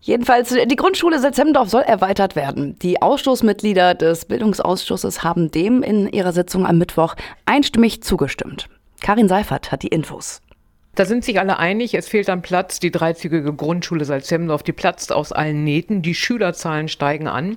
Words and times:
Jedenfalls, 0.00 0.54
die 0.66 0.76
Grundschule 0.76 1.18
Setzemdorf 1.18 1.68
soll 1.68 1.82
erweitert 1.82 2.34
werden. 2.34 2.78
Die 2.78 3.02
Ausschussmitglieder 3.02 3.94
des 3.94 4.24
Bildungsausschusses 4.24 5.22
haben 5.22 5.50
dem 5.50 5.82
in 5.82 6.08
ihrer 6.08 6.32
Sitzung 6.32 6.66
am 6.66 6.78
Mittwoch 6.78 7.16
einstimmig 7.44 8.02
zugestimmt. 8.02 8.68
Karin 9.02 9.28
Seifert 9.28 9.72
hat 9.72 9.82
die 9.82 9.88
Infos. 9.88 10.40
Da 10.96 11.06
sind 11.06 11.24
sich 11.24 11.38
alle 11.38 11.58
einig, 11.58 11.94
es 11.94 12.08
fehlt 12.08 12.28
an 12.28 12.42
Platz. 12.42 12.80
Die 12.80 12.90
dreizügige 12.90 13.54
Grundschule 13.54 14.04
Salzhemdorf, 14.04 14.64
die 14.64 14.72
platzt 14.72 15.12
aus 15.12 15.30
allen 15.30 15.62
Nähten. 15.62 16.02
Die 16.02 16.16
Schülerzahlen 16.16 16.88
steigen 16.88 17.28
an. 17.28 17.56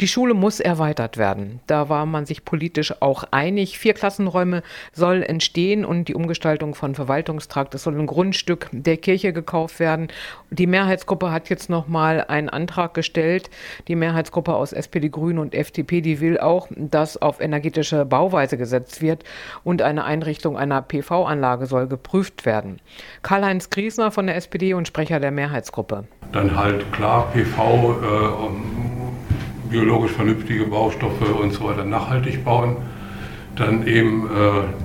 Die 0.00 0.06
Schule 0.06 0.34
muss 0.34 0.60
erweitert 0.60 1.16
werden. 1.16 1.60
Da 1.66 1.88
war 1.88 2.04
man 2.04 2.26
sich 2.26 2.44
politisch 2.44 2.94
auch 3.00 3.24
einig. 3.30 3.78
Vier 3.78 3.94
Klassenräume 3.94 4.62
soll 4.92 5.22
entstehen 5.22 5.86
und 5.86 6.08
die 6.08 6.14
Umgestaltung 6.14 6.74
von 6.74 6.94
Verwaltungstrakt. 6.94 7.74
Es 7.74 7.84
soll 7.84 7.98
ein 7.98 8.06
Grundstück 8.06 8.68
der 8.70 8.98
Kirche 8.98 9.32
gekauft 9.32 9.80
werden. 9.80 10.08
Die 10.50 10.66
Mehrheitsgruppe 10.66 11.32
hat 11.32 11.48
jetzt 11.48 11.70
nochmal 11.70 12.22
einen 12.28 12.50
Antrag 12.50 12.92
gestellt. 12.92 13.48
Die 13.88 13.96
Mehrheitsgruppe 13.96 14.54
aus 14.54 14.74
SPD, 14.74 15.08
Grünen 15.08 15.38
und 15.38 15.54
FDP, 15.54 16.02
die 16.02 16.20
will 16.20 16.38
auch, 16.38 16.68
dass 16.76 17.16
auf 17.16 17.40
energetische 17.40 18.04
Bauweise 18.04 18.58
gesetzt 18.58 19.00
wird 19.00 19.24
und 19.64 19.80
eine 19.80 20.04
Einrichtung 20.04 20.58
einer 20.58 20.82
PV-Anlage 20.82 21.66
soll 21.66 21.88
geprüft 21.88 22.44
werden. 22.44 22.73
Karl-Heinz 23.22 23.70
Griesner 23.70 24.10
von 24.10 24.26
der 24.26 24.36
SPD 24.36 24.74
und 24.74 24.86
Sprecher 24.86 25.20
der 25.20 25.30
Mehrheitsgruppe. 25.30 26.04
Dann 26.32 26.56
halt 26.56 26.90
klar 26.92 27.30
PV, 27.32 27.92
äh, 27.92 29.70
biologisch 29.70 30.12
vernünftige 30.12 30.66
Baustoffe 30.66 31.34
und 31.40 31.52
so 31.52 31.64
weiter 31.64 31.84
nachhaltig 31.84 32.44
bauen. 32.44 32.76
Dann 33.56 33.86
eben 33.86 34.26
äh, 34.26 34.30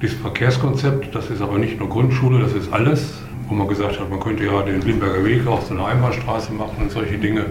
das 0.00 0.12
Verkehrskonzept, 0.12 1.14
das 1.14 1.30
ist 1.30 1.42
aber 1.42 1.58
nicht 1.58 1.78
nur 1.78 1.88
Grundschule, 1.88 2.40
das 2.40 2.52
ist 2.54 2.72
alles, 2.72 3.22
wo 3.48 3.54
man 3.54 3.68
gesagt 3.68 4.00
hat, 4.00 4.08
man 4.08 4.20
könnte 4.20 4.44
ja 4.44 4.62
den 4.62 4.80
Limberger 4.80 5.24
Weg 5.24 5.46
auch 5.46 5.62
so 5.62 5.74
eine 5.74 5.84
Einbahnstraße 5.84 6.52
machen 6.52 6.76
und 6.82 6.90
solche 6.90 7.18
Dinge. 7.18 7.46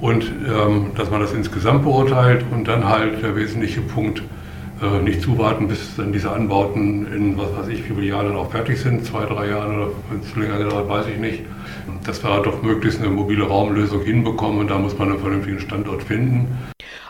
Und 0.00 0.24
ähm, 0.24 0.90
dass 0.96 1.10
man 1.10 1.20
das 1.20 1.32
insgesamt 1.32 1.82
beurteilt 1.82 2.44
und 2.52 2.68
dann 2.68 2.88
halt 2.88 3.22
der 3.22 3.36
wesentliche 3.36 3.80
Punkt, 3.80 4.22
nicht 5.02 5.22
zuwarten, 5.22 5.68
bis 5.68 5.96
dann 5.96 6.12
diese 6.12 6.30
Anbauten 6.30 7.12
in 7.12 7.36
was 7.38 7.56
weiß 7.56 7.68
ich, 7.68 7.88
wie 7.88 7.94
viele 7.94 8.06
Jahren 8.06 8.36
auch 8.36 8.50
fertig 8.50 8.80
sind, 8.80 9.04
zwei, 9.04 9.24
drei 9.24 9.48
Jahren 9.48 9.76
oder 9.76 9.90
wenn 10.10 10.20
es 10.20 10.36
länger 10.36 10.68
dauert, 10.68 10.88
weiß 10.88 11.06
ich 11.08 11.18
nicht. 11.18 11.42
Dass 12.06 12.22
wir 12.22 12.40
doch 12.42 12.62
möglichst 12.62 13.00
eine 13.00 13.08
mobile 13.08 13.44
Raumlösung 13.44 14.02
hinbekommen 14.02 14.60
und 14.60 14.70
da 14.70 14.78
muss 14.78 14.96
man 14.98 15.10
einen 15.10 15.18
vernünftigen 15.18 15.60
Standort 15.60 16.02
finden. 16.02 16.58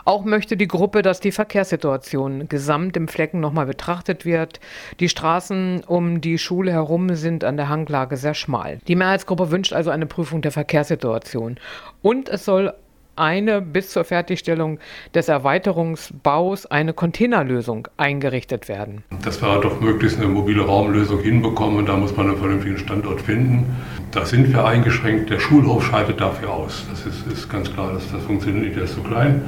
Auch 0.05 0.23
möchte 0.23 0.55
die 0.55 0.67
Gruppe, 0.67 1.01
dass 1.01 1.19
die 1.19 1.31
Verkehrssituation 1.31 2.47
gesamt 2.47 2.95
im 2.95 3.07
Flecken 3.07 3.39
nochmal 3.39 3.65
betrachtet 3.65 4.23
wird. 4.23 4.59
Die 4.99 5.09
Straßen 5.09 5.83
um 5.85 6.21
die 6.21 6.37
Schule 6.37 6.71
herum 6.71 7.15
sind 7.15 7.43
an 7.43 7.57
der 7.57 7.69
Hanglage 7.69 8.15
sehr 8.15 8.35
schmal. 8.35 8.77
Die 8.87 8.95
Mehrheitsgruppe 8.95 9.51
wünscht 9.51 9.73
also 9.73 9.89
eine 9.89 10.05
Prüfung 10.05 10.41
der 10.41 10.51
Verkehrssituation. 10.51 11.57
Und 12.01 12.29
es 12.29 12.45
soll 12.45 12.73
eine 13.15 13.61
bis 13.61 13.89
zur 13.89 14.03
Fertigstellung 14.03 14.79
des 15.13 15.27
Erweiterungsbaus 15.27 16.65
eine 16.65 16.93
Containerlösung 16.93 17.87
eingerichtet 17.97 18.67
werden. 18.67 19.03
Dass 19.23 19.41
wir 19.41 19.59
doch 19.59 19.79
möglichst 19.81 20.17
eine 20.17 20.27
mobile 20.27 20.63
Raumlösung 20.63 21.21
hinbekommen 21.21 21.85
da 21.85 21.97
muss 21.97 22.15
man 22.15 22.29
einen 22.29 22.37
vernünftigen 22.37 22.77
Standort 22.77 23.21
finden. 23.21 23.75
Da 24.11 24.25
sind 24.25 24.51
wir 24.51 24.65
eingeschränkt. 24.65 25.29
Der 25.29 25.39
Schulhof 25.39 25.85
scheidet 25.85 26.19
dafür 26.21 26.51
aus. 26.51 26.85
Das 26.89 27.05
ist, 27.05 27.27
ist 27.27 27.49
ganz 27.49 27.71
klar, 27.73 27.93
dass 27.93 28.11
das 28.11 28.23
funktioniert 28.23 28.65
nicht, 28.65 28.75
der 28.75 28.83
ist 28.83 28.95
zu 28.95 29.03
klein. 29.03 29.41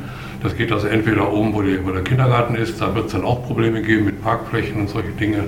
Das 0.43 0.55
geht 0.55 0.71
also 0.71 0.87
entweder 0.87 1.31
oben, 1.31 1.53
wo, 1.53 1.61
die, 1.61 1.83
wo 1.83 1.91
der 1.91 2.03
Kindergarten 2.03 2.55
ist, 2.55 2.79
da 2.79 2.93
wird 2.93 3.07
es 3.07 3.11
dann 3.13 3.23
auch 3.23 3.45
Probleme 3.45 3.81
geben 3.81 4.05
mit 4.05 4.21
Parkflächen 4.21 4.81
und 4.81 4.89
solche 4.89 5.09
Dinge. 5.11 5.45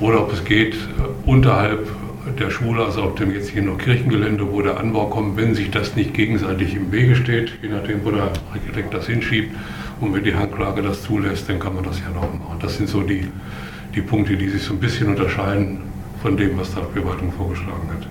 Oder 0.00 0.20
ob 0.22 0.32
es 0.32 0.44
geht 0.44 0.74
äh, 0.74 1.28
unterhalb 1.28 1.88
der 2.38 2.50
Schule, 2.50 2.84
also 2.84 3.02
auf 3.02 3.14
dem 3.14 3.32
jetzigen 3.32 3.66
noch 3.66 3.78
Kirchengelände, 3.78 4.50
wo 4.50 4.62
der 4.62 4.78
Anbau 4.78 5.06
kommt, 5.06 5.36
wenn 5.36 5.54
sich 5.54 5.70
das 5.70 5.96
nicht 5.96 6.14
gegenseitig 6.14 6.74
im 6.74 6.92
Wege 6.92 7.16
steht, 7.16 7.52
je 7.62 7.68
nachdem, 7.68 8.04
wo 8.04 8.10
der 8.10 8.30
Architekt 8.52 8.92
das 8.94 9.06
hinschiebt 9.06 9.54
und 10.00 10.14
wenn 10.14 10.24
die 10.24 10.34
Hanglage 10.34 10.82
das 10.82 11.02
zulässt, 11.02 11.48
dann 11.48 11.58
kann 11.58 11.74
man 11.74 11.84
das 11.84 12.00
ja 12.00 12.10
noch 12.10 12.32
machen. 12.32 12.58
Das 12.60 12.76
sind 12.76 12.88
so 12.88 13.02
die, 13.02 13.28
die 13.94 14.02
Punkte, 14.02 14.36
die 14.36 14.48
sich 14.48 14.62
so 14.62 14.74
ein 14.74 14.80
bisschen 14.80 15.08
unterscheiden 15.08 15.80
von 16.22 16.36
dem, 16.36 16.58
was 16.58 16.74
der 16.74 16.84
Verwaltung 16.84 17.32
vorgeschlagen 17.32 17.88
hat. 17.90 18.06